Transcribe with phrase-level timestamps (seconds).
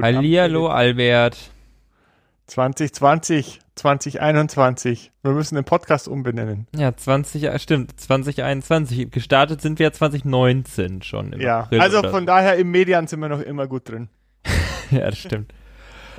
[0.00, 1.36] Guten Hallihallo, Albert.
[2.46, 5.12] 2020, 2021.
[5.22, 6.66] Wir müssen den Podcast umbenennen.
[6.74, 9.10] Ja, 20, ja, stimmt, 2021.
[9.10, 11.34] Gestartet sind wir ja 2019 schon.
[11.34, 14.08] im Ja, April also von daher im Median sind wir noch immer gut drin.
[14.90, 15.52] Ja, das stimmt.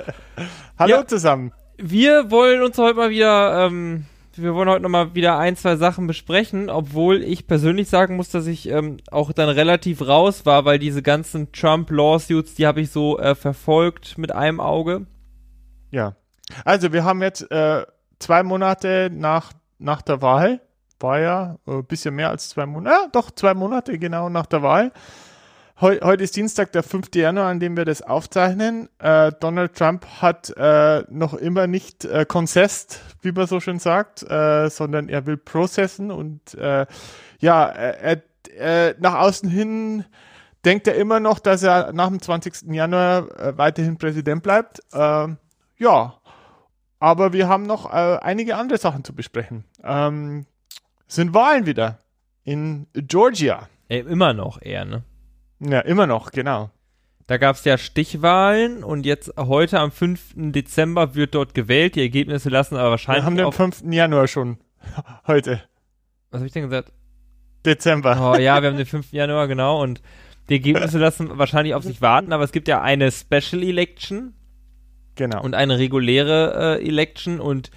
[0.80, 1.08] Hallo Ja.
[1.08, 1.52] zusammen.
[1.78, 5.76] Wir wollen uns heute mal wieder, ähm, wir wollen heute noch mal wieder ein, zwei
[5.76, 10.66] Sachen besprechen, obwohl ich persönlich sagen muss, dass ich ähm, auch dann relativ raus war,
[10.66, 15.06] weil diese ganzen Trump-Lawsuits, die habe ich so äh, verfolgt mit einem Auge.
[15.92, 16.16] Ja.
[16.66, 17.86] Also wir haben jetzt äh,
[18.20, 20.62] zwei Monate nach, nach der Wahl,
[21.00, 24.46] war ja ein äh, bisschen mehr als zwei Monate, ja, doch zwei Monate genau nach
[24.46, 24.92] der Wahl.
[25.82, 27.08] Heu, heute ist Dienstag, der 5.
[27.16, 28.88] Januar, an dem wir das aufzeichnen.
[29.00, 34.22] Äh, Donald Trump hat äh, noch immer nicht äh, concessed, wie man so schön sagt,
[34.22, 36.86] äh, sondern er will processen und äh,
[37.40, 40.06] ja, er, er, äh, nach außen hin
[40.66, 42.72] denkt er immer noch, dass er nach dem 20.
[42.72, 44.82] Januar äh, weiterhin Präsident bleibt.
[44.94, 45.38] Ähm,
[45.80, 46.14] ja,
[47.00, 49.64] aber wir haben noch äh, einige andere Sachen zu besprechen.
[49.84, 50.46] Ähm,
[51.08, 51.98] sind Wahlen wieder
[52.44, 53.68] in Georgia.
[53.90, 55.04] Äh, immer noch eher, ne?
[55.64, 56.72] Ja, immer noch, genau.
[57.28, 60.34] Da gab es ja Stichwahlen und jetzt heute am 5.
[60.36, 61.96] Dezember wird dort gewählt.
[61.96, 63.84] Die Ergebnisse lassen aber Wir wahrscheinlich haben den auf, 5.
[63.90, 64.58] Januar schon.
[65.28, 65.62] Heute.
[66.32, 66.92] was habe ich denn gesagt?
[67.66, 68.18] Dezember.
[68.34, 69.14] Oh ja, wir haben den 5.
[69.14, 69.82] Januar, genau.
[69.82, 70.02] Und
[70.50, 74.34] die Ergebnisse lassen wahrscheinlich auf sich warten, aber es gibt ja eine Special Election
[75.16, 75.44] Genau.
[75.44, 77.70] und eine reguläre äh, Election und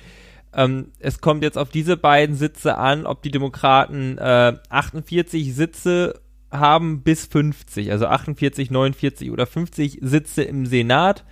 [0.55, 6.21] ähm, es kommt jetzt auf diese beiden Sitze an, ob die Demokraten äh, 48 Sitze
[6.55, 11.25] haben bis 50, also 48, 49 oder 50 Sitze im Senat.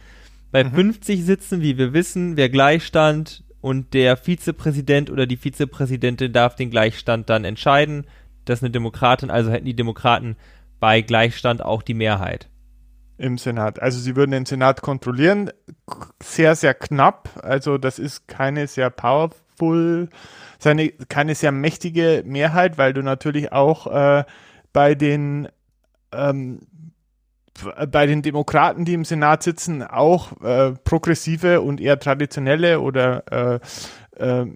[0.50, 0.74] Bei Mhm.
[0.74, 6.70] 50 Sitzen, wie wir wissen, wer Gleichstand und der Vizepräsident oder die Vizepräsidentin darf den
[6.70, 8.06] Gleichstand dann entscheiden.
[8.44, 10.36] Das ist eine Demokratin, also hätten die Demokraten
[10.80, 12.48] bei Gleichstand auch die Mehrheit.
[13.18, 13.80] Im Senat.
[13.80, 15.50] Also sie würden den Senat kontrollieren.
[16.20, 17.28] Sehr, sehr knapp.
[17.40, 20.08] Also das ist keine sehr powerful,
[20.58, 24.24] seine, keine sehr mächtige Mehrheit, weil du natürlich auch äh,
[24.72, 25.48] bei den
[26.12, 26.60] ähm,
[27.56, 33.60] f- bei den Demokraten, die im Senat sitzen, auch äh, progressive und eher traditionelle oder
[34.18, 34.46] äh,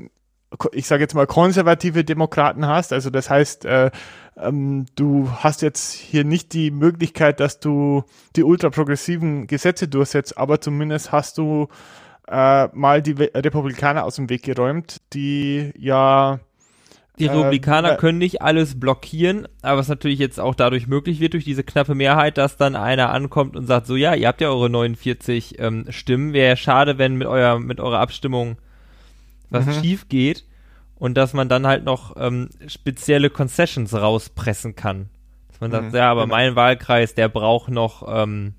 [0.59, 2.93] ko- ich sage jetzt mal konservative Demokraten hast.
[2.93, 3.91] Also das heißt, äh,
[4.37, 8.05] ähm, du hast jetzt hier nicht die Möglichkeit, dass du
[8.37, 11.69] die ultraprogressiven Gesetze durchsetzt, aber zumindest hast du
[12.29, 16.41] äh, mal die Republikaner aus dem Weg geräumt, die ja
[17.19, 21.19] Die Ähm, Republikaner äh, können nicht alles blockieren, aber was natürlich jetzt auch dadurch möglich
[21.19, 24.41] wird, durch diese knappe Mehrheit, dass dann einer ankommt und sagt, so ja, ihr habt
[24.43, 28.59] ja eure 49 ähm, Stimmen, wäre ja schade, wenn mit, euer, mit eurer Abstimmung
[29.49, 29.73] was Mhm.
[29.75, 30.45] schief geht
[30.97, 35.09] und dass man dann halt noch ähm, spezielle Concessions rauspressen kann.
[35.49, 36.35] Dass man sagt, Mhm, ja, aber genau.
[36.35, 38.55] mein Wahlkreis, der braucht noch ähm,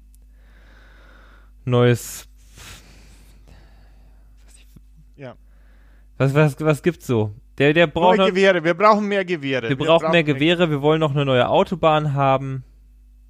[1.65, 2.27] neues
[5.15, 5.35] Ja.
[6.17, 7.33] Was, was, was gibt's so?
[7.57, 8.63] Der, der braucht neue Gewehre.
[8.63, 9.69] Wir brauchen mehr Gewehre.
[9.69, 12.63] wir brauchen mehr Gewehre, wir wollen noch eine neue Autobahn haben.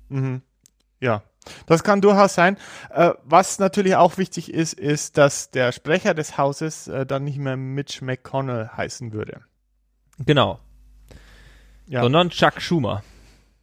[0.10, 0.42] Mhm.
[1.00, 1.24] Ja,
[1.66, 2.58] das kann durchaus sein.
[2.90, 7.38] Äh, was natürlich auch wichtig ist, ist, dass der Sprecher des Hauses äh, dann nicht
[7.38, 9.42] mehr Mitch McConnell heißen würde.
[10.26, 10.60] Genau.
[11.86, 12.02] Ja.
[12.02, 13.04] Sondern Chuck Schumer.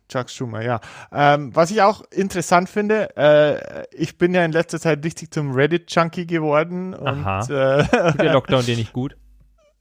[0.08, 0.80] Chuck Schumer, ja.
[1.12, 5.52] Ähm, was ich auch interessant finde, äh, ich bin ja in letzter Zeit richtig zum
[5.52, 7.40] Reddit-Junkie geworden und Aha.
[7.80, 9.16] äh, Tut der Lockdown dir nicht gut?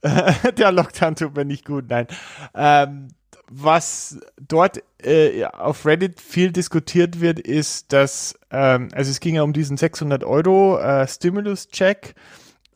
[0.58, 2.06] der Lockdown tut mir nicht gut, nein.
[2.54, 3.08] Ähm,
[3.48, 9.42] was dort äh, auf Reddit viel diskutiert wird, ist, dass, ähm, also es ging ja
[9.42, 12.14] um diesen 600 Euro äh, Stimulus-Check,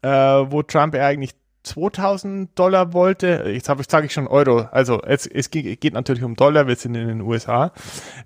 [0.02, 1.34] äh, wo Trump ja eigentlich
[1.64, 3.44] 2000 Dollar wollte.
[3.46, 4.68] Jetzt habe ich, sage ich schon Euro.
[4.70, 7.72] Also es, es geht, geht natürlich um Dollar, wir sind in den USA.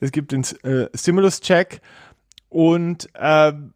[0.00, 1.80] Es gibt den äh, Stimulus-Check
[2.48, 3.72] und ähm,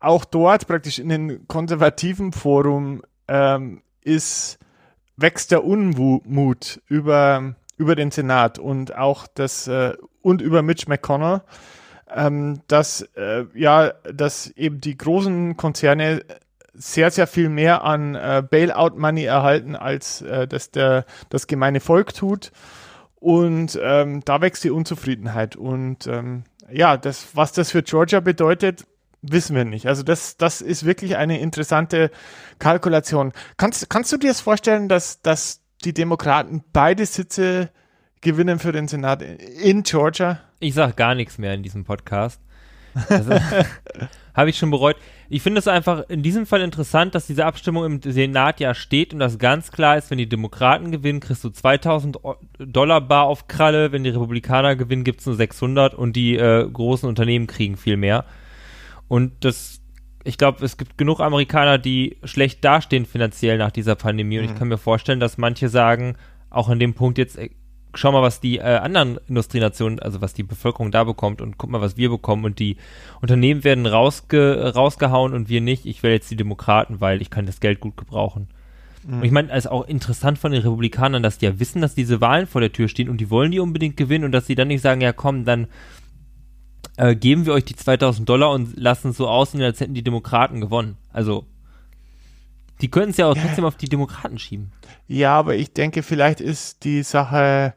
[0.00, 4.58] auch dort praktisch in den konservativen Forum ähm, ist
[5.16, 11.42] wächst der Unmut über über den Senat und auch das äh, und über Mitch McConnell,
[12.12, 16.24] ähm, dass äh, ja, dass eben die großen Konzerne
[16.72, 21.80] sehr sehr viel mehr an äh, Bailout Money erhalten als äh, dass der das gemeine
[21.80, 22.52] Volk tut.
[23.16, 25.56] Und ähm, da wächst die Unzufriedenheit.
[25.56, 28.86] Und ähm, ja, das was das für Georgia bedeutet,
[29.30, 29.86] wissen wir nicht.
[29.86, 32.10] Also das, das ist wirklich eine interessante
[32.58, 33.32] Kalkulation.
[33.56, 37.70] Kannst, kannst du dir das vorstellen, dass, dass die Demokraten beide Sitze
[38.20, 40.40] gewinnen für den Senat in Georgia?
[40.60, 42.40] Ich sag gar nichts mehr in diesem Podcast.
[43.08, 43.32] Also,
[44.34, 44.96] Habe ich schon bereut.
[45.28, 49.12] Ich finde es einfach in diesem Fall interessant, dass diese Abstimmung im Senat ja steht
[49.12, 53.24] und das ganz klar ist, wenn die Demokraten gewinnen, kriegst du 2000 O- Dollar bar
[53.24, 57.76] auf Kralle, wenn die Republikaner gewinnen, gibt's nur 600 und die äh, großen Unternehmen kriegen
[57.76, 58.24] viel mehr.
[59.08, 59.80] Und das,
[60.24, 64.38] ich glaube, es gibt genug Amerikaner, die schlecht dastehen finanziell nach dieser Pandemie.
[64.38, 64.52] Und mhm.
[64.52, 66.16] ich kann mir vorstellen, dass manche sagen,
[66.50, 67.38] auch in dem Punkt jetzt,
[67.94, 71.70] schau mal, was die äh, anderen Industrienationen, also was die Bevölkerung da bekommt und guck
[71.70, 72.76] mal, was wir bekommen und die
[73.20, 75.86] Unternehmen werden rausge rausgehauen und wir nicht.
[75.86, 78.48] Ich wähle jetzt die Demokraten, weil ich kann das Geld gut gebrauchen.
[79.06, 79.18] Mhm.
[79.18, 81.94] Und ich meine, es ist auch interessant von den Republikanern, dass die ja wissen, dass
[81.94, 84.54] diese Wahlen vor der Tür stehen und die wollen die unbedingt gewinnen und dass sie
[84.54, 85.68] dann nicht sagen, ja komm, dann
[86.96, 90.04] äh, geben wir euch die 2000 Dollar und lassen es so aussehen, als hätten die
[90.04, 90.96] Demokraten gewonnen.
[91.12, 91.46] Also
[92.80, 94.72] die könnten es ja auch trotzdem auf die Demokraten schieben.
[95.06, 97.74] Ja, aber ich denke, vielleicht ist die Sache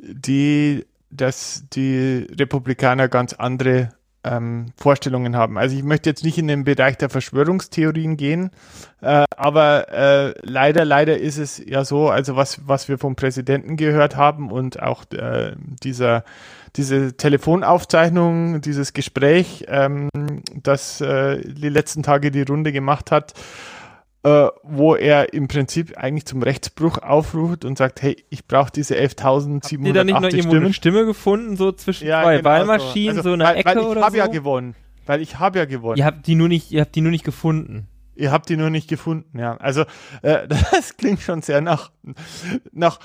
[0.00, 3.90] die, dass die Republikaner ganz andere
[4.28, 5.58] ähm, Vorstellungen haben.
[5.58, 8.50] Also ich möchte jetzt nicht in den Bereich der Verschwörungstheorien gehen,
[9.00, 13.76] äh, aber äh, leider, leider ist es ja so, also was, was wir vom Präsidenten
[13.76, 15.52] gehört haben und auch äh,
[15.82, 16.24] dieser
[16.76, 20.10] diese Telefonaufzeichnung, dieses Gespräch, ähm,
[20.54, 23.32] das äh, die letzten Tage die Runde gemacht hat,
[24.28, 28.94] äh, wo er im Prinzip eigentlich zum Rechtsbruch aufruft und sagt, hey, ich brauche diese
[28.94, 33.14] 11.780 Habt da nicht noch irgendwo eine Stimme gefunden, so zwischen ja, zwei genau Wahlmaschinen,
[33.14, 34.18] so, also, so eine weil, Ecke weil oder ich hab so?
[34.18, 34.74] ja gewonnen.
[35.06, 35.96] Weil ich habe ja gewonnen.
[35.96, 37.88] Ihr habt die nur nicht, ihr habt die nur nicht gefunden.
[38.14, 39.56] Ihr habt die nur nicht gefunden, ja.
[39.56, 39.82] Also
[40.22, 41.90] äh, das klingt schon sehr nach,
[42.72, 42.98] nach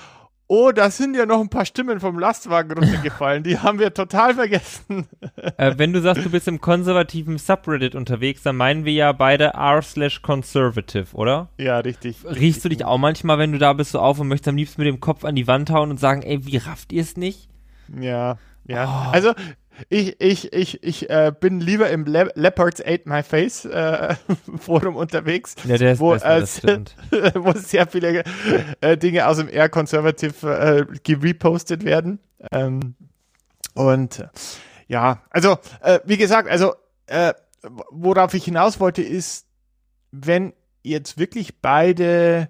[0.56, 3.42] Oh, da sind ja noch ein paar Stimmen vom Lastwagen runtergefallen.
[3.42, 5.08] Die haben wir total vergessen.
[5.56, 9.52] Äh, wenn du sagst, du bist im konservativen Subreddit unterwegs, dann meinen wir ja beide
[9.54, 11.48] r slash conservative, oder?
[11.58, 12.24] Ja, richtig.
[12.24, 12.62] Riechst richtig.
[12.62, 14.88] du dich auch manchmal, wenn du da bist, so auf und möchtest am liebsten mit
[14.88, 17.48] dem Kopf an die Wand hauen und sagen, ey, wie rafft ihr es nicht?
[18.00, 19.08] Ja, ja.
[19.08, 19.12] Oh.
[19.12, 19.32] Also
[19.88, 24.14] ich, ich, ich, ich äh, bin lieber im Le Leopards Ate My Face äh,
[24.58, 26.80] Forum unterwegs, ja, der ist wo, besser, äh,
[27.34, 28.24] wo sehr viele
[28.80, 32.18] äh, Dinge aus dem Air Conservative äh, gerepostet werden.
[32.52, 32.94] Ähm,
[33.74, 34.26] und
[34.86, 36.74] ja, also äh, wie gesagt, also
[37.06, 37.34] äh,
[37.90, 39.46] worauf ich hinaus wollte, ist,
[40.12, 42.48] wenn jetzt wirklich beide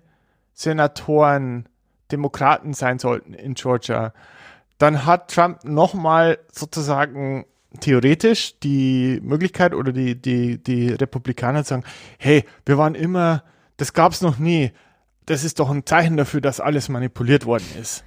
[0.53, 1.69] Senatoren
[2.13, 4.13] Demokraten sein sollten in Georgia,
[4.79, 7.47] dann hat Trump nochmal sozusagen
[7.81, 11.85] theoretisch die Möglichkeit oder die, die, die Republikaner sagen,
[12.19, 13.43] hey, wir waren immer,
[13.77, 14.73] das gab es noch nie.
[15.27, 18.05] Das ist doch ein Zeichen dafür, dass alles manipuliert worden ist.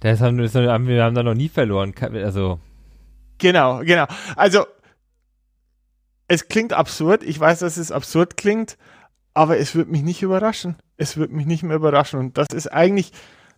[0.00, 1.94] Das haben, das haben wir haben da noch nie verloren.
[2.12, 2.60] Also.
[3.38, 4.06] Genau, genau.
[4.36, 4.66] Also,
[6.28, 7.22] es klingt absurd.
[7.24, 8.76] Ich weiß, dass es absurd klingt,
[9.34, 10.76] aber es wird mich nicht überraschen.
[10.96, 12.20] Es wird mich nicht mehr überraschen.
[12.20, 13.12] Und das ist eigentlich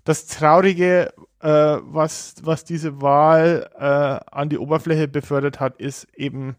[0.04, 6.56] das Traurige, äh, was, was diese Wahl äh, an die Oberfläche befördert hat, ist eben,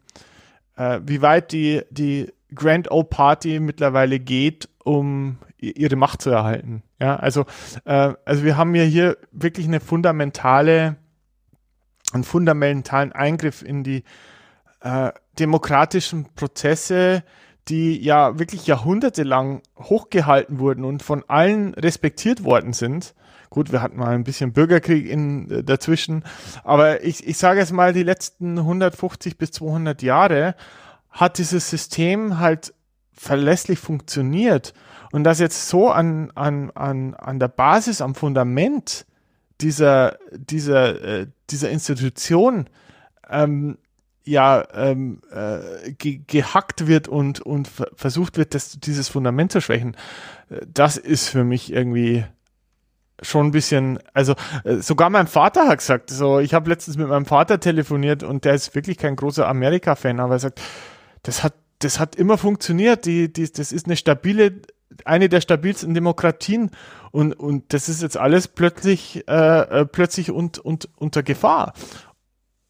[0.76, 6.84] äh, wie weit die, die Grand Old Party mittlerweile geht, um ihre Macht zu erhalten.
[7.00, 7.46] Ja, also,
[7.86, 10.98] äh, also wir haben ja hier wirklich eine fundamentale,
[12.14, 14.04] einen fundamentalen Eingriff in die
[14.82, 17.24] äh, demokratischen Prozesse,
[17.68, 23.14] die ja wirklich jahrhundertelang hochgehalten wurden und von allen respektiert worden sind.
[23.52, 26.24] Gut, wir hatten mal ein bisschen Bürgerkrieg in, äh, dazwischen,
[26.64, 30.56] aber ich, ich sage jetzt mal, die letzten 150 bis 200 Jahre
[31.10, 32.74] hat dieses System halt
[33.12, 34.74] verlässlich funktioniert.
[35.12, 39.06] Und das jetzt so an, an, an, an der Basis, am Fundament
[39.60, 42.70] dieser, dieser, äh, dieser Institution
[43.30, 43.78] ähm,
[44.24, 49.98] ja ähm, äh, ge gehackt wird und, und versucht wird, das, dieses Fundament zu schwächen,
[50.50, 52.24] äh, das ist für mich irgendwie
[53.22, 57.08] schon ein bisschen, also äh, sogar mein Vater hat gesagt, so ich habe letztens mit
[57.08, 60.62] meinem Vater telefoniert und der ist wirklich kein großer Amerika-Fan, aber er sagt,
[61.24, 64.62] das hat, das hat immer funktioniert, die, die, das ist eine stabile,
[65.06, 66.72] eine der stabilsten Demokratien
[67.12, 71.74] und, und das ist jetzt alles plötzlich, äh, äh plötzlich und, und unter Gefahr.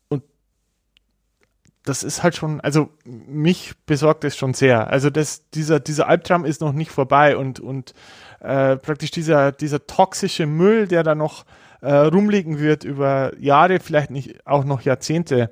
[0.09, 0.23] Und
[1.83, 4.89] das ist halt schon, also mich besorgt es schon sehr.
[4.89, 7.93] Also das, dieser, dieser Albtraum ist noch nicht vorbei und, und
[8.41, 11.45] äh, praktisch dieser, dieser toxische Müll, der da noch
[11.81, 15.51] äh, rumliegen wird über Jahre, vielleicht nicht auch noch Jahrzehnte,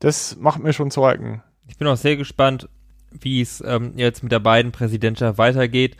[0.00, 1.42] das macht mir schon Sorgen.
[1.68, 2.68] Ich bin auch sehr gespannt,
[3.10, 5.96] wie es ähm, jetzt mit der beiden Präsidentschaft weitergeht.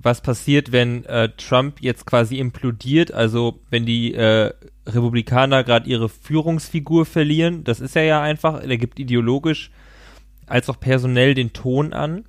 [0.00, 4.52] Was passiert, wenn äh, Trump jetzt quasi implodiert, also wenn die äh,
[4.86, 9.70] Republikaner gerade ihre Führungsfigur verlieren, das ist er ja einfach, er gibt ideologisch
[10.46, 12.24] als auch personell den Ton an.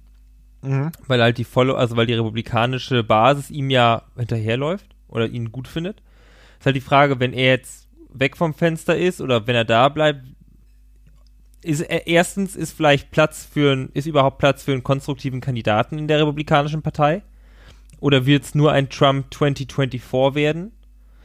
[0.62, 0.92] Mhm.
[1.08, 5.68] Weil halt die Follow, also weil die republikanische Basis ihm ja hinterherläuft oder ihn gut
[5.68, 6.02] findet.
[6.60, 9.90] Ist halt die Frage, wenn er jetzt weg vom Fenster ist oder wenn er da
[9.90, 10.26] bleibt,
[11.62, 15.98] ist er, erstens ist vielleicht Platz für ein, ist überhaupt Platz für einen konstruktiven Kandidaten
[15.98, 17.22] in der Republikanischen Partei?
[18.00, 20.72] Oder wird es nur ein Trump 2024 werden?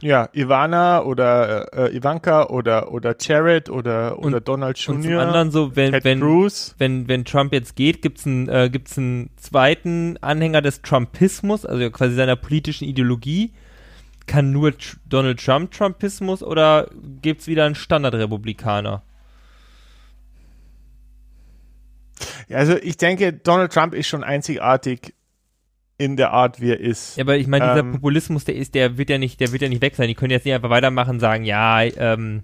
[0.01, 4.95] Ja, Ivana oder äh, Ivanka oder oder Jared oder oder Und- Donald Jr.
[4.95, 6.75] Und zum anderen so, wenn, Ted wenn, Cruz.
[6.77, 11.89] wenn, wenn Trump jetzt geht, gibt's einen, äh, gibt's einen zweiten Anhänger des Trumpismus, also
[11.91, 13.53] quasi seiner politischen Ideologie.
[14.27, 16.87] Kann nur Tr- Donald Trump Trumpismus oder
[17.21, 19.01] gibt's wieder einen Standardrepublikaner?
[22.47, 25.14] Ja, also ich denke, Donald Trump ist schon einzigartig
[25.97, 27.15] in der Art, wie er ist.
[27.17, 27.93] Ja, aber ich meine, dieser Ähm.
[27.93, 30.07] Populismus, der ist, der wird ja nicht, der wird ja nicht weg sein.
[30.07, 32.43] Die können jetzt nicht einfach weitermachen und sagen, ja, ähm,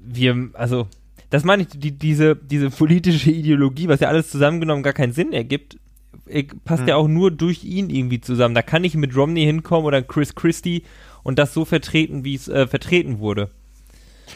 [0.00, 0.86] wir, also,
[1.30, 5.32] das meine ich, die, diese, diese politische Ideologie, was ja alles zusammengenommen gar keinen Sinn
[5.32, 5.78] ergibt,
[6.26, 6.88] äh, passt Hm.
[6.88, 8.54] ja auch nur durch ihn irgendwie zusammen.
[8.54, 10.84] Da kann ich mit Romney hinkommen oder Chris Christie
[11.22, 13.50] und das so vertreten, wie es äh, vertreten wurde.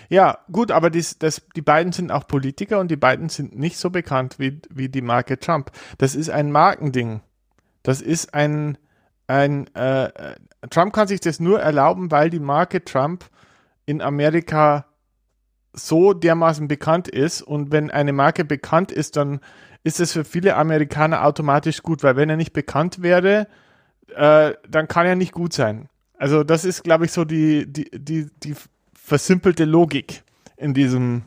[0.08, 3.76] Ja, gut, aber dies, das, die beiden sind auch Politiker und die beiden sind nicht
[3.76, 5.70] so bekannt wie, wie die Marke Trump.
[5.98, 7.20] Das ist ein Markending.
[7.82, 8.78] Das ist ein,
[9.26, 10.10] ein äh,
[10.70, 13.26] Trump kann sich das nur erlauben, weil die Marke Trump
[13.86, 14.86] in Amerika
[15.74, 19.40] so dermaßen bekannt ist und wenn eine Marke bekannt ist, dann
[19.84, 23.46] ist es für viele Amerikaner automatisch gut, weil wenn er nicht bekannt wäre,
[24.14, 25.88] äh, dann kann er nicht gut sein.
[26.18, 28.56] Also das ist, glaube ich, so die, die, die, die
[29.08, 30.22] versimpelte Logik
[30.56, 31.22] in diesem,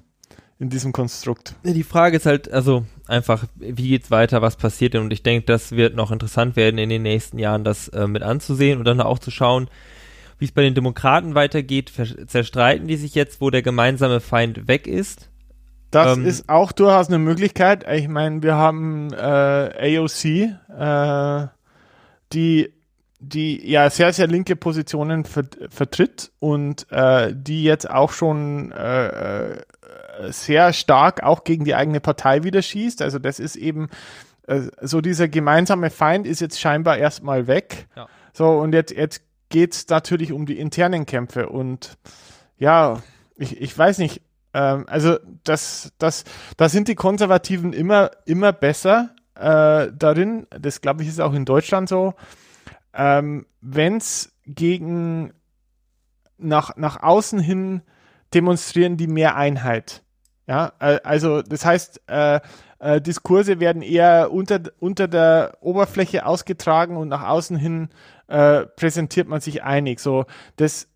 [0.60, 1.56] in diesem Konstrukt.
[1.64, 5.02] Die Frage ist halt, also einfach, wie geht's weiter, was passiert denn?
[5.02, 8.24] Und ich denke, das wird noch interessant werden in den nächsten Jahren, das äh, mit
[8.24, 9.70] anzusehen und dann auch zu schauen,
[10.38, 11.92] wie es bei den Demokraten weitergeht.
[12.28, 15.30] Zerstreiten die sich jetzt, wo der gemeinsame Feind weg ist?
[15.92, 17.86] Das Ähm, ist auch durchaus eine Möglichkeit.
[17.92, 21.48] Ich meine, wir haben äh, AOC, äh,
[22.34, 22.74] die,
[23.22, 29.52] die ja sehr, sehr linke Positionen ver vertritt und äh, die jetzt auch schon äh,
[29.52, 29.62] äh,
[30.30, 33.02] sehr stark auch gegen die eigene Partei wieder schießt.
[33.02, 33.90] Also das ist eben
[34.48, 37.88] äh, so dieser gemeinsame Feind ist jetzt scheinbar erstmal weg.
[37.96, 38.08] Ja.
[38.34, 41.98] So, und jetzt, jetzt geht es natürlich um die internen Kämpfe und
[42.58, 43.04] ja,
[43.36, 44.22] ich, ich weiß nicht,
[44.56, 46.24] ähm, also das, das,
[46.58, 51.46] da sind die Konservativen immer, immer besser äh, darin, das glaube ich ist auch in
[51.46, 52.16] Deutschland so,
[52.94, 55.34] ähm, wenn es gegen
[56.38, 57.82] nach, nach außen hin
[58.34, 60.04] demonstrieren die mehr Einheit.
[60.48, 62.40] Ja, äh, also das heißt, äh,
[62.80, 67.90] äh, Diskurse werden eher unter, unter der Oberfläche ausgetragen und nach außen hin
[68.28, 70.00] äh, präsentiert man sich einig.
[70.00, 70.88] So, das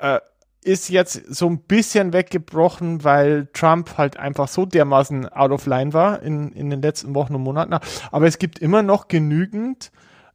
[0.00, 0.20] äh,
[0.62, 5.92] ist jetzt so ein bisschen weggebrochen, weil Trump halt einfach so dermaßen out of line
[5.92, 7.74] war in, in den letzten Wochen und Monaten.
[8.10, 9.92] Aber es gibt immer noch genügend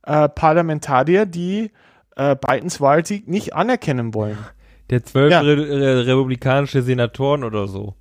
[0.10, 1.72] äh, Parlamentarier, die
[2.16, 4.38] äh, Bidens Wahlsieg nicht anerkennen wollen.
[4.90, 5.42] Der zwölf Ja.
[5.42, 7.96] re re republikanische Senatoren oder so.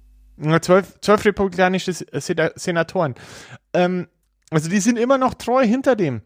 [0.62, 3.14] Zwölf, zwölf republikanische Sena- Senatoren.
[3.74, 4.06] Ähm,
[4.50, 6.22] also die sind immer noch treu hinter dem.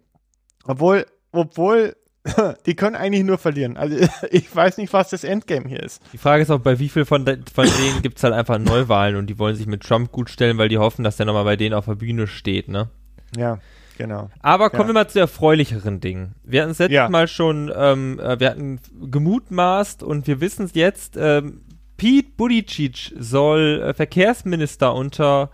[0.65, 1.97] Obwohl, obwohl,
[2.67, 3.77] die können eigentlich nur verlieren.
[3.77, 3.97] Also
[4.31, 6.01] ich weiß nicht, was das Endgame hier ist.
[6.13, 9.17] Die Frage ist auch, bei wie viel von, de von denen gibt's halt einfach Neuwahlen
[9.17, 11.57] und die wollen sich mit Trump gut stellen, weil die hoffen, dass der nochmal bei
[11.57, 12.89] denen auf der Bühne steht, ne?
[13.37, 13.59] Ja,
[13.99, 14.31] genau.
[14.41, 14.89] Aber kommen Ja.
[14.89, 16.35] wir mal zu erfreulicheren Dingen.
[16.45, 17.09] Wir hatten es letztes Ja.
[17.09, 18.81] Mal schon, ähm, äh, wir hatten
[19.11, 21.63] gemutmaßt und wir wissen es jetzt, ähm,
[21.97, 25.51] Pete Buttigieg soll äh, Verkehrsminister unter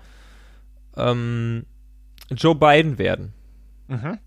[0.97, 1.66] ähm,
[2.30, 3.33] Joe Biden werden.
[3.88, 4.18] Mhm.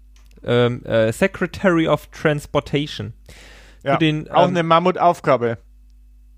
[0.44, 3.13] Ähm, äh, Secretary of Transportation.
[3.84, 5.58] Ja, den, auch ähm, eine Mammutaufgabe.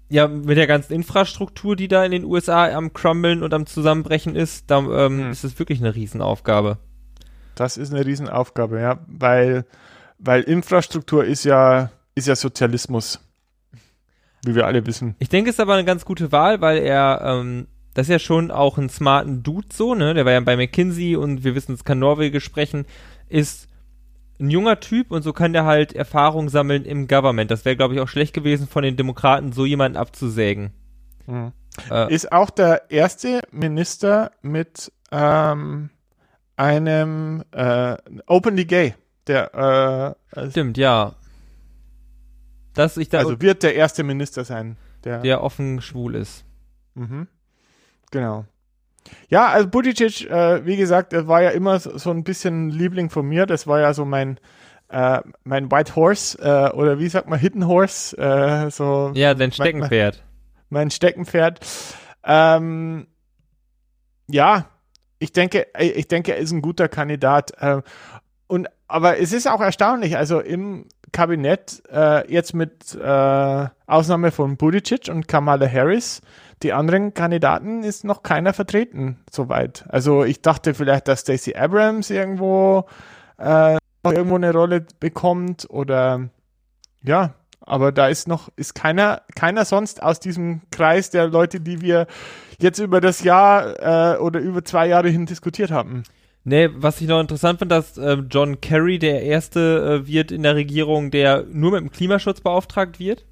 [0.09, 4.35] Ja, mit der ganzen Infrastruktur, die da in den USA am Crumblen und am Zusammenbrechen
[4.35, 5.31] ist, da Hm.
[5.31, 6.77] ist es wirklich eine Riesenaufgabe.
[7.55, 9.65] Das ist eine Riesenaufgabe, ja, weil,
[10.17, 13.19] weil Infrastruktur ist ja, ist ja Sozialismus.
[14.45, 15.15] Wie wir alle wissen.
[15.19, 18.19] Ich denke, es ist aber eine ganz gute Wahl, weil er, ähm, das ist ja
[18.19, 20.13] schon auch ein smarten Dude so, ne?
[20.13, 22.85] Der war ja bei McKinsey und wir wissen, es kann Norwegisch sprechen,
[23.29, 23.69] ist
[24.39, 27.51] ein junger Typ und so kann der halt Erfahrung sammeln im Government.
[27.51, 30.73] Das wäre, glaube ich, auch schlecht gewesen von den Demokraten, so jemanden abzusägen.
[31.25, 31.53] Mhm.
[31.89, 35.89] Äh, Ist auch der erste Minister mit ähm,
[36.57, 38.95] einem äh, openly gay.
[39.27, 41.13] Der, äh, stimmt, ja.
[42.73, 44.77] Dass ich da, also wird der erste Minister sein.
[45.03, 46.45] Der, der offen schwul ist.
[46.95, 47.27] Mhm.
[48.11, 48.45] Genau.
[49.29, 53.09] Ja, also Buttigieg, äh, wie gesagt, er war ja immer so, so ein bisschen Liebling
[53.09, 53.45] von mir.
[53.45, 54.39] Das war ja so mein,
[54.87, 58.17] äh, mein White Horse äh, oder wie sagt man, Hidden Horse.
[58.17, 60.23] Äh, so Ja, dein Steckenpferd.
[60.69, 61.59] mein Steckenpferd.
[62.23, 63.07] Ähm,
[64.27, 64.69] ja,
[65.23, 67.53] ich denke, ich denke, er ist ein guter Kandidat.
[67.61, 67.81] Ähm,
[68.47, 74.57] und aber es ist auch erstaunlich, also im Kabinett äh, jetzt mit äh, Ausnahme von
[74.57, 76.21] Buttigieg und Kamala Harris,
[76.61, 79.85] die anderen Kandidaten ist noch keiner vertreten soweit.
[79.87, 82.85] Also ich dachte vielleicht, dass Stacey Abrams irgendwo
[83.37, 86.29] äh, irgendwo eine Rolle bekommt oder
[87.01, 87.33] ja,
[87.65, 92.07] Aber da ist noch, ist keiner, keiner sonst aus diesem Kreis der Leute, die wir
[92.63, 96.03] jetzt über das Jahr äh, oder über zwei Jahre hin diskutiert haben.
[96.45, 100.43] Nee, was ich noch interessant finde, dass äh, John Kerry der erste äh, wird in
[100.43, 103.25] der Regierung, der nur mit dem Klimaschutz beauftragt wird.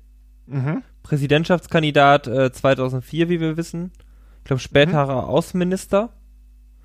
[0.46, 0.84] Mhm.
[1.04, 3.92] Präsidentschaftskandidat äh, 2004, wie wir wissen.
[4.40, 5.30] Ich glaube, späterer mhm.
[5.30, 6.10] Außenminister.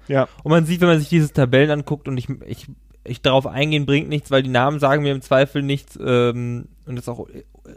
[0.08, 0.28] Ja.
[0.42, 2.66] Und man sieht, wenn man sich diese Tabellen anguckt und ich, ich,
[3.04, 6.98] ich darauf eingehen bringt nichts, weil die Namen sagen mir im Zweifel nichts ähm, und
[6.98, 7.28] ist auch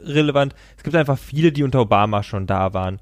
[0.03, 0.55] relevant.
[0.77, 2.99] Es gibt einfach viele, die unter Obama schon da waren.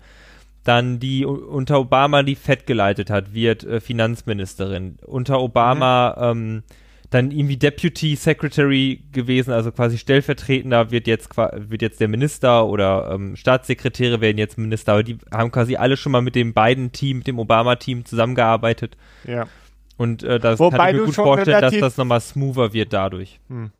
[0.68, 4.98] Dann die unter Obama die FED geleitet hat, wird äh, Finanzministerin.
[5.06, 6.40] Unter Obama mhm.
[6.40, 6.64] ähm,
[7.10, 13.12] dann irgendwie Deputy Secretary gewesen, also quasi stellvertretender wird jetzt wird jetzt der Minister oder
[13.14, 16.92] ähm, Staatssekretäre werden jetzt Minister, aber die haben quasi alle schon mal mit dem beiden
[16.92, 18.98] Team, mit dem Obama-Team zusammengearbeitet.
[19.26, 19.48] Ja.
[19.96, 23.40] Und äh, das Wobei kann ich mir gut vorstellen, dass das nochmal smoother wird dadurch.
[23.48, 23.72] Hm.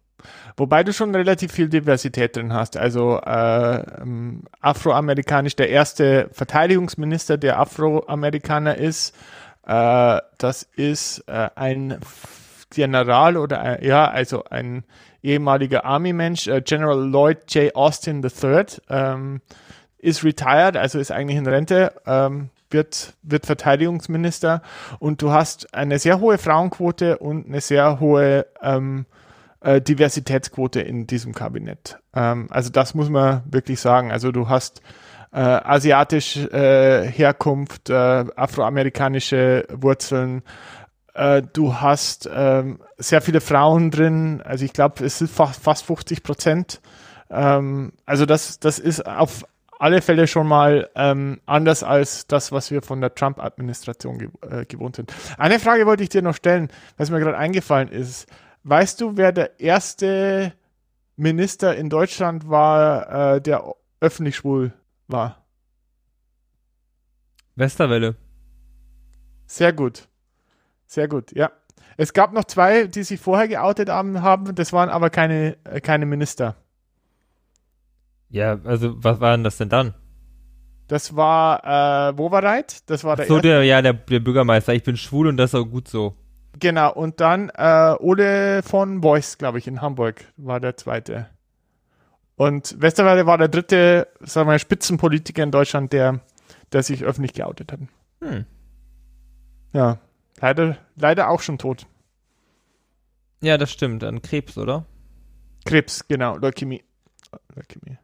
[0.56, 2.78] Wobei du schon relativ viel Diversität drin hast.
[2.78, 9.16] Also äh, ähm, afroamerikanisch, der erste Verteidigungsminister, der Afroamerikaner ist,
[9.68, 12.00] äh, das ist äh, ein
[12.70, 14.84] General oder ein, ja, also ein
[15.22, 17.76] ehemaliger Army-Mensch, äh, General Lloyd J.
[17.76, 19.42] Austin III, ähm,
[20.00, 24.62] ist retired, also ist eigentlich in Rente, ähm, wird, wird Verteidigungsminister
[25.00, 29.06] und du hast eine sehr hohe Frauenquote und eine sehr hohe ähm,
[29.62, 32.00] äh, Diversitätsquote in diesem Kabinett.
[32.14, 34.12] Ähm, also das muss man wirklich sagen.
[34.12, 34.82] Also du hast
[35.32, 40.44] äh, asiatisch äh, Herkunft, äh, afroamerikanische Wurzeln,
[41.14, 45.86] äh, du hast ähm, sehr viele Frauen drin, also ich glaube, es sind fast, fast
[45.86, 46.80] 50 Prozent.
[47.30, 49.44] Ähm, also das, das ist auf
[49.80, 54.66] alle Fälle schon mal ähm, anders als das, was wir von der Trump-Administration ge äh,
[54.66, 55.14] gewohnt sind.
[55.38, 58.28] Eine Frage wollte ich dir noch stellen, was mir gerade eingefallen ist.
[58.70, 60.52] Weißt du, wer der erste
[61.16, 63.64] Minister in Deutschland war, äh, der
[64.02, 64.74] öffentlich schwul
[65.08, 65.46] war?
[67.56, 68.18] Westerwelle.
[69.46, 70.10] Sehr gut.
[70.86, 71.50] Sehr gut, ja.
[71.96, 76.06] Es gab noch zwei, die sich vorher geoutet haben, das waren aber keine, äh, keine
[76.06, 76.58] Minister.
[78.30, 79.94] Ja, also was waren das denn dann?
[80.90, 84.84] Das war äh, Wowereit, das war der Ach so, der, ja, der, der Bürgermeister, ich
[84.84, 86.18] bin schwul und das ist auch gut so.
[86.60, 91.28] Genau, und dann äh, Ole von Beuys, glaube ich, in Hamburg war der zweite.
[92.36, 96.20] Und Westerwelle war der dritte, sagen wir, Spitzenpolitiker in Deutschland, der,
[96.72, 97.80] der sich öffentlich geoutet hat.
[98.22, 98.46] Hm.
[99.74, 99.98] Ja,
[100.40, 101.86] leider, leider auch schon tot.
[103.42, 104.86] Ja, das stimmt, an Krebs, oder?
[105.66, 106.84] Krebs, genau, Leukämie.
[107.56, 107.98] Leukämie.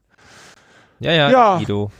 [0.99, 1.91] Ja, ja, ja, Guido.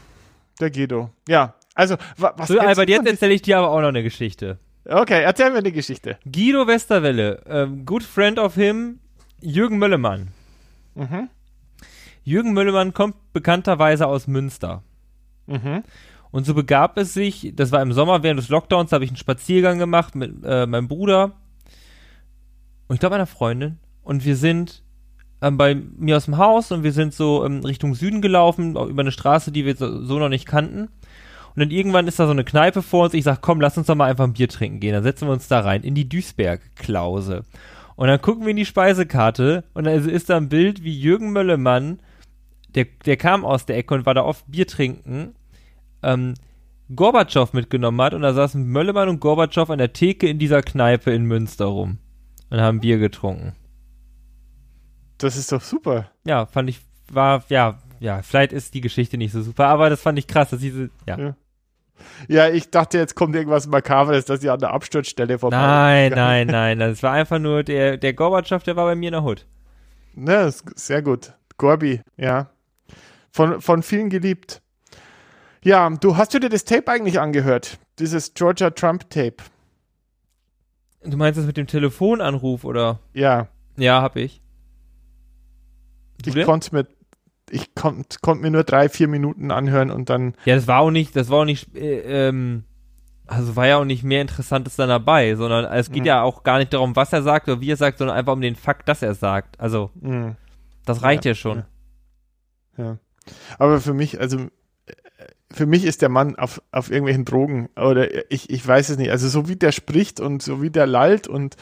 [0.60, 1.56] Der Guido, ja.
[1.74, 2.48] Also, wa was.
[2.50, 4.60] So, Albert, jetzt erzähle ich dir aber auch noch eine Geschichte.
[4.86, 6.18] Okay, erzähl mir eine Geschichte.
[6.26, 9.00] Guido Westerwelle, ähm, good friend of him,
[9.42, 10.30] Jürgen Möllemann.
[10.96, 11.30] Mhm.
[12.24, 14.84] Jürgen Möllemann kommt bekannterweise aus Münster.
[15.48, 15.84] Mhm.
[16.32, 19.12] Und so begab es sich, das war im Sommer während des Lockdowns, da habe ich
[19.12, 21.34] einen Spaziergang gemacht mit äh, meinem Bruder
[22.88, 23.80] und ich glaube meiner Freundin.
[24.02, 24.84] Und wir sind
[25.42, 29.02] ähm, bei mir aus dem Haus und wir sind so ähm, Richtung Süden gelaufen, über
[29.02, 30.90] eine Straße, die wir so, so noch nicht kannten.
[31.56, 33.14] Und dann irgendwann ist da so eine Kneipe vor uns.
[33.14, 34.94] Ich sag, komm, lass uns doch mal einfach ein Bier trinken gehen.
[34.94, 37.44] Dann setzen wir uns da rein in die Duisberg-Klause.
[37.96, 41.32] Und dann gucken wir in die Speisekarte und dann ist da ein Bild, wie Jürgen
[41.32, 42.00] Möllemann,
[42.74, 45.36] der, der kam aus der Ecke und war da oft Bier trinken,
[46.02, 46.34] ähm,
[46.96, 51.12] Gorbatschow mitgenommen hat und da saßen Möllemann und Gorbatschow an der Theke in dieser Kneipe
[51.12, 52.00] in Münster rum
[52.50, 53.56] und haben Bier getrunken.
[55.18, 56.10] Das ist doch super.
[56.26, 60.02] Ja, fand ich, war, ja, ja, vielleicht ist die Geschichte nicht so super, aber das
[60.02, 61.18] fand ich krass, dass diese, ja.
[61.18, 61.36] ja.
[62.28, 66.48] Ja, ich dachte, jetzt kommt irgendwas Makaberes, dass sie an der Absturzstelle vorbei Nein, nein,
[66.48, 66.80] nein.
[66.80, 69.46] Das war einfach nur der, der Gorbatschow, der war bei mir in der Hut.
[70.16, 71.34] Ne, sehr gut.
[71.58, 72.50] Gorbi, ja.
[73.32, 74.62] Von, von vielen geliebt.
[75.64, 77.80] Ja, du hast du dir das Tape eigentlich angehört?
[78.00, 79.38] Dieses Georgia Trump Tape.
[81.04, 83.00] Du meinst das mit dem Telefonanruf, oder?
[83.14, 83.48] Ja.
[83.78, 84.42] Ja, hab ich.
[86.22, 86.88] Du ich konnte mir
[87.54, 90.34] ich konnte konnt mir nur drei, vier Minuten anhören und dann.
[90.46, 92.64] Ja, das war auch nicht, das war auch nicht, äh, ähm,
[93.28, 96.08] also war ja auch nicht mehr Interessantes dann dabei, sondern es geht mhm.
[96.08, 98.42] ja auch gar nicht darum, was er sagt oder wie er sagt, sondern einfach um
[98.42, 99.60] den Fakt, dass er sagt.
[99.60, 100.36] Also, mhm.
[100.86, 101.64] das reicht ja, ja schon.
[102.78, 102.84] Ja.
[102.84, 102.98] ja.
[103.60, 104.48] Aber für mich, also,
[105.52, 109.12] für mich ist der Mann auf, auf irgendwelchen Drogen oder ich, ich weiß es nicht.
[109.12, 111.56] Also, so wie der spricht und so wie der lallt und,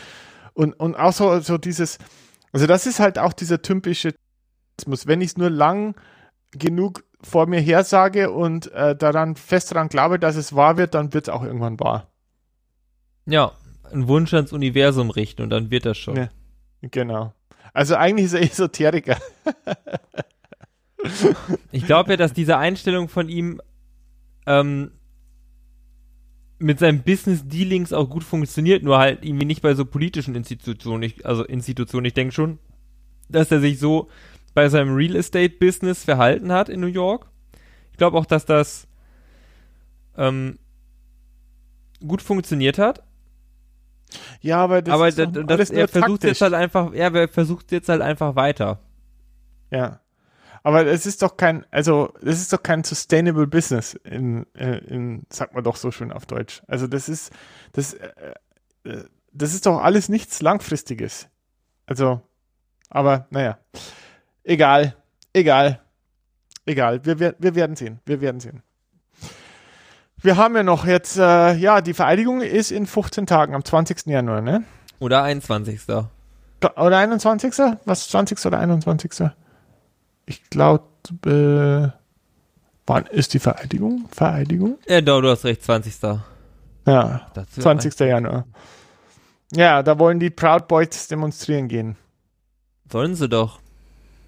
[0.53, 1.97] und, und auch so, so dieses,
[2.53, 4.13] also, das ist halt auch dieser typische
[4.87, 5.95] wenn ich es nur lang
[6.51, 10.93] genug vor mir her sage und äh, daran fest daran glaube, dass es wahr wird,
[10.93, 12.07] dann wird es auch irgendwann wahr.
[13.25, 13.51] Ja,
[13.91, 16.15] einen Wunsch ans Universum richten und dann wird das schon.
[16.15, 16.29] Ja,
[16.81, 17.33] genau.
[17.73, 19.17] Also eigentlich ist er Esoteriker.
[21.71, 23.61] Ich glaube ja, dass diese Einstellung von ihm
[24.45, 24.91] ähm,
[26.59, 31.03] mit seinen Business-Dealings auch gut funktioniert, nur halt irgendwie nicht bei so politischen Institutionen.
[31.03, 32.59] Ich, also Institutionen, ich denke schon,
[33.29, 34.09] dass er sich so
[34.53, 37.27] bei seinem Real Estate-Business verhalten hat in New York.
[37.91, 38.87] Ich glaube auch, dass das
[40.17, 40.59] ähm,
[42.05, 43.03] gut funktioniert hat.
[44.41, 46.29] Ja, aber das aber ist doch das, er versucht taktisch.
[46.29, 48.79] jetzt halt einfach, ja, er versucht jetzt halt einfach weiter.
[49.69, 50.01] Ja.
[50.63, 55.23] Aber es ist doch kein, also das ist doch kein sustainable business in, äh, in
[55.29, 56.61] sagt man doch so schön auf Deutsch.
[56.67, 57.31] Also das ist,
[57.71, 58.33] das, äh,
[58.83, 61.29] äh, das ist doch alles nichts Langfristiges.
[61.87, 62.21] Also,
[62.89, 63.57] aber naja,
[64.43, 64.95] egal,
[65.33, 65.79] egal,
[66.65, 67.03] egal.
[67.05, 68.61] Wir, wer- wir werden sehen, wir werden sehen.
[70.23, 74.05] Wir haben ja noch jetzt, äh, ja, die Vereidigung ist in 15 Tagen, am 20.
[74.05, 74.63] Januar, ne?
[74.99, 75.81] Oder 21.
[75.89, 77.53] Oder 21.
[77.85, 78.45] Was, 20.
[78.45, 79.29] oder 21.?
[80.27, 80.83] Ich glaube,
[81.25, 81.89] äh,
[82.85, 84.07] wann ist die Vereidigung?
[84.11, 84.77] Vereidigung?
[84.87, 85.95] Ja, doch, du hast recht, 20.
[86.85, 87.99] Ja, Das wird 20.
[88.01, 88.45] Januar.
[89.53, 91.97] Ja, da wollen die Proud Boys demonstrieren gehen.
[92.91, 93.59] Sollen sie doch.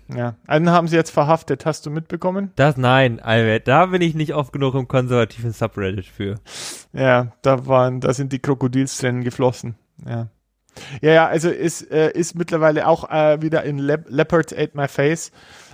[0.08, 2.52] Ja, einen haben sie jetzt verhaftet, hast du mitbekommen?
[2.56, 6.36] Das, nein, Albert, da bin ich nicht oft genug im konservativen Subreddit für.
[6.92, 9.76] Ja, da waren, da sind die Krokodilstränen geflossen.
[10.06, 10.28] Ja.
[11.02, 14.88] Ja, ja, also ist, äh, ist mittlerweile auch äh, wieder in Le Leopards Ate My
[14.88, 15.32] Face,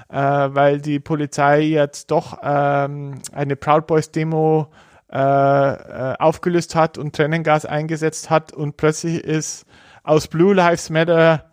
[0.09, 4.69] äh, weil die Polizei jetzt doch ähm, eine Proud Boys Demo
[5.11, 9.65] äh, äh, aufgelöst hat und Tränengas eingesetzt hat und plötzlich ist
[10.03, 11.48] aus Blue Lives Matter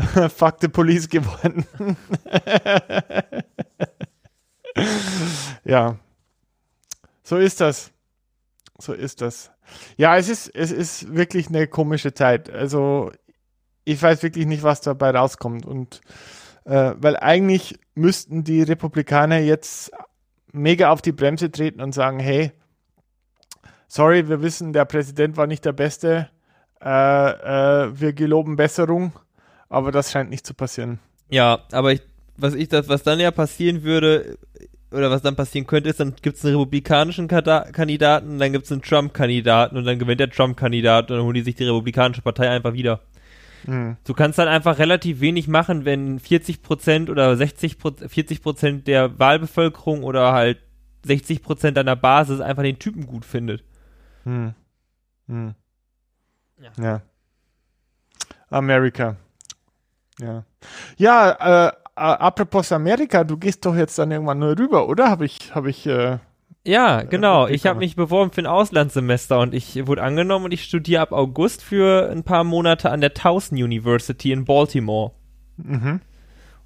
[0.34, 1.66] Fuck the Police geworden.
[5.64, 5.96] ja.
[7.22, 7.92] So ist das.
[8.78, 9.50] So ist das.
[9.96, 12.50] Ja, es ist, es ist wirklich eine komische Zeit.
[12.50, 13.12] Also,
[13.84, 15.66] ich weiß wirklich nicht, was dabei rauskommt.
[15.66, 16.00] Und
[16.64, 19.92] äh, weil eigentlich müssten die Republikaner jetzt
[20.52, 22.52] mega auf die Bremse treten und sagen, hey,
[23.86, 26.30] sorry, wir wissen, der Präsident war nicht der Beste.
[26.82, 29.12] Äh, äh, wir geloben Besserung,
[29.70, 30.98] aber das scheint nicht zu passieren.
[31.30, 32.02] Ja, aber ich,
[32.36, 34.36] was ich das, was dann ja passieren würde,
[34.92, 38.64] oder was dann passieren könnte, ist, dann gibt es einen republikanischen Kada Kandidaten, dann gibt
[38.64, 42.22] es einen Trump-Kandidaten und dann gewinnt der Trump-Kandidat und dann holen die sich die republikanische
[42.22, 43.00] Partei einfach wieder.
[43.66, 43.96] Hm.
[44.04, 50.32] Du kannst dann einfach relativ wenig machen, wenn 40% oder 60 40% der Wahlbevölkerung oder
[50.32, 50.58] halt
[51.06, 53.62] 60% deiner Basis einfach den Typen gut findet.
[54.24, 54.54] Hm.
[55.28, 55.54] Hm.
[56.60, 56.84] Ja.
[56.84, 57.02] ja.
[58.48, 59.16] Amerika.
[60.20, 60.44] Ja.
[60.96, 65.10] Ja, äh, äh, apropos Amerika, du gehst doch jetzt dann irgendwann nur rüber, oder?
[65.10, 66.18] Habe ich, habe ich, äh,
[66.64, 67.44] Ja, genau.
[67.44, 71.02] okay, Ich habe mich beworben für ein Auslandssemester und ich wurde angenommen und ich studiere
[71.02, 75.12] ab August für ein paar Monate an der Towson University in Baltimore
[75.56, 76.00] mhm.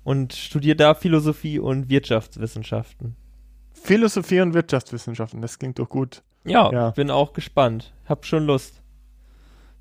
[0.03, 3.17] und studiere da Philosophie und Wirtschaftswissenschaften.
[3.73, 6.23] Philosophie und Wirtschaftswissenschaften, das klingt doch gut.
[6.45, 6.91] Ja, Ja.
[6.91, 7.93] bin auch gespannt.
[8.07, 8.83] Hab schon Lust.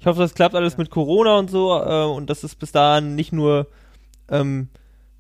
[0.03, 3.15] Ich hoffe, das klappt alles mit Corona und so äh, und dass es bis dahin
[3.15, 3.67] nicht nur
[4.29, 4.67] ähm,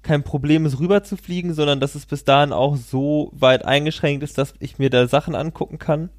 [0.01, 4.23] kein Problem ist, rüber zu fliegen, sondern dass es bis dahin auch so weit eingeschränkt
[4.23, 6.09] ist, dass ich mir da Sachen angucken kann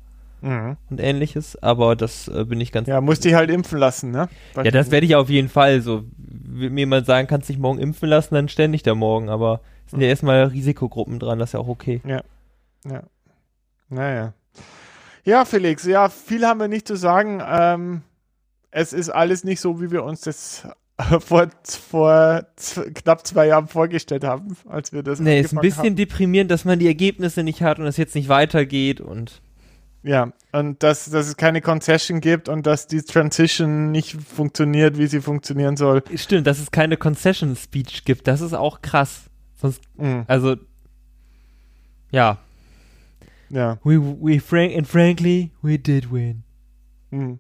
[0.40, 0.78] Mhm.
[0.88, 1.62] und ähnliches.
[1.62, 4.30] Aber das äh, bin ich ganz Ja, musst dich halt impfen lassen, ne?
[4.56, 5.82] Ja, das werde ich auf jeden Fall.
[5.82, 9.28] So, wenn mir jemand sagen, kannst dich morgen impfen lassen, dann ständig da morgen.
[9.28, 12.00] Aber es sind ja erstmal Risikogruppen dran, das ist ja auch okay.
[12.06, 12.22] Ja.
[13.90, 14.32] Naja.
[15.24, 17.42] Ja, Felix, ja, viel haben wir nicht zu sagen.
[17.46, 18.02] Ähm,
[18.76, 20.66] es ist alles nicht so, wie wir uns das
[21.20, 22.46] vor, vor
[22.94, 25.96] knapp zwei Jahren vorgestellt haben, als wir das Nee, ist ein bisschen haben.
[25.96, 29.40] deprimierend, dass man die Ergebnisse nicht hat und es jetzt nicht weitergeht und
[30.02, 35.06] Ja, und dass, dass es keine Concession gibt und dass die Transition nicht funktioniert, wie
[35.06, 36.02] sie funktionieren soll.
[36.16, 39.22] stimmt, dass es keine Concession Speech gibt, das ist auch krass.
[39.56, 40.24] Sonst, Mhm.
[40.26, 40.56] also,
[42.10, 42.38] ja.
[43.50, 43.78] Ja.
[43.84, 46.42] We, we frank, and frankly, we did win.
[47.10, 47.38] Mhm.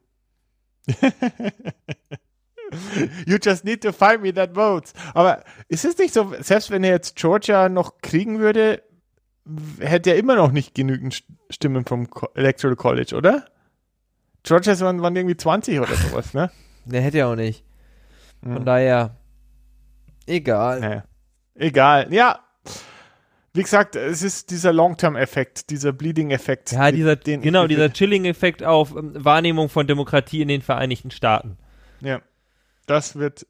[3.26, 4.94] You just need to find me that votes.
[5.12, 8.82] Aber ist es nicht so, selbst wenn er jetzt Georgia noch kriegen würde,
[9.78, 13.44] hätte er immer noch nicht genügend St- Stimmen vom Electoral College, oder?
[14.42, 16.50] Georgia waren, waren irgendwie 20 oder sowas, ne?
[16.86, 17.64] Der hätte ja auch nicht.
[18.42, 18.64] Von Mhm.
[18.64, 19.16] daher,
[20.26, 20.80] egal.
[20.80, 21.04] Naja.
[21.54, 22.12] Egal.
[22.12, 22.40] Ja.
[23.56, 26.72] Wie gesagt, es ist dieser Long-Term-Effekt, dieser Bleeding-Effekt.
[26.72, 31.56] Ja, dieser, den genau, dieser Chilling-Effekt auf ähm, Wahrnehmung von Demokratie in den Vereinigten Staaten.
[32.00, 32.20] Ja,
[32.86, 33.46] das wird,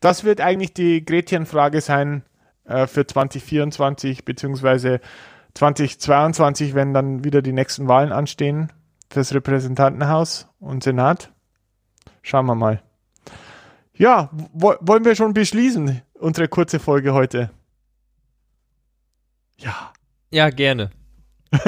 [0.00, 2.22] das wird eigentlich die Gretchenfrage sein
[2.66, 5.00] äh, für 2024 beziehungsweise
[5.54, 8.72] 2022, wenn dann wieder die nächsten Wahlen anstehen
[9.08, 11.32] fürs Repräsentantenhaus und Senat.
[12.20, 12.82] Schauen wir mal.
[13.94, 17.50] Ja, wo, wollen wir schon beschließen, unsere kurze Folge heute?
[19.58, 19.92] Ja.
[20.30, 20.90] Ja, gerne.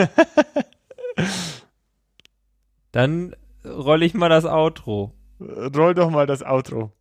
[2.92, 5.12] Dann rolle ich mal das Outro.
[5.40, 6.92] Roll doch mal das Outro.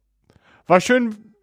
[0.67, 1.33] War schön.